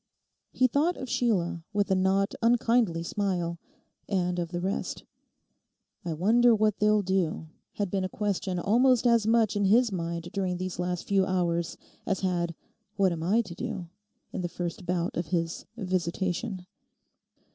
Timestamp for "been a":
7.91-8.09